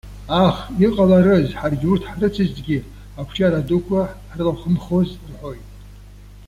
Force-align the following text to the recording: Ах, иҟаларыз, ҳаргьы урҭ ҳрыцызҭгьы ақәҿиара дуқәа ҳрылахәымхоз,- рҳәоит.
Ах, 0.45 0.57
иҟаларыз, 0.85 1.47
ҳаргьы 1.59 1.87
урҭ 1.91 2.03
ҳрыцызҭгьы 2.11 2.77
ақәҿиара 3.19 3.67
дуқәа 3.67 4.01
ҳрылахәымхоз,- 4.33 5.19
рҳәоит. 5.29 5.65